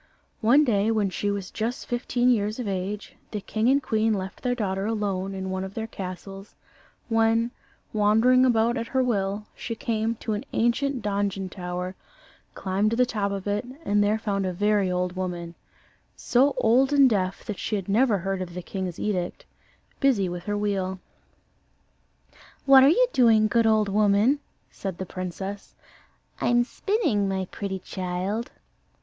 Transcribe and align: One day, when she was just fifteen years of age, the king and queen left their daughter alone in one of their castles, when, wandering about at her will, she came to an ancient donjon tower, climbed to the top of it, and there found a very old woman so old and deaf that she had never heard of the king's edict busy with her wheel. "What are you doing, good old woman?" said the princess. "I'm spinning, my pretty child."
One 0.39 0.63
day, 0.63 0.89
when 0.89 1.11
she 1.11 1.29
was 1.29 1.51
just 1.51 1.85
fifteen 1.85 2.31
years 2.31 2.57
of 2.57 2.67
age, 2.67 3.15
the 3.29 3.39
king 3.39 3.69
and 3.69 3.83
queen 3.83 4.15
left 4.15 4.41
their 4.41 4.55
daughter 4.55 4.87
alone 4.87 5.35
in 5.35 5.51
one 5.51 5.63
of 5.63 5.75
their 5.75 5.85
castles, 5.85 6.55
when, 7.07 7.51
wandering 7.93 8.43
about 8.43 8.77
at 8.77 8.87
her 8.87 9.03
will, 9.03 9.45
she 9.53 9.75
came 9.75 10.15
to 10.15 10.33
an 10.33 10.43
ancient 10.53 11.03
donjon 11.03 11.49
tower, 11.49 11.93
climbed 12.55 12.89
to 12.89 12.97
the 12.97 13.05
top 13.05 13.31
of 13.31 13.45
it, 13.45 13.63
and 13.85 14.03
there 14.03 14.17
found 14.17 14.43
a 14.47 14.53
very 14.53 14.89
old 14.89 15.15
woman 15.15 15.53
so 16.15 16.55
old 16.57 16.91
and 16.91 17.07
deaf 17.07 17.45
that 17.45 17.59
she 17.59 17.75
had 17.75 17.87
never 17.87 18.17
heard 18.17 18.41
of 18.41 18.55
the 18.55 18.63
king's 18.63 18.97
edict 18.99 19.45
busy 19.99 20.27
with 20.27 20.45
her 20.45 20.57
wheel. 20.57 20.99
"What 22.65 22.83
are 22.83 22.89
you 22.89 23.07
doing, 23.13 23.45
good 23.47 23.67
old 23.67 23.87
woman?" 23.87 24.39
said 24.71 24.97
the 24.97 25.05
princess. 25.05 25.75
"I'm 26.39 26.63
spinning, 26.63 27.29
my 27.29 27.45
pretty 27.51 27.77
child." 27.77 28.49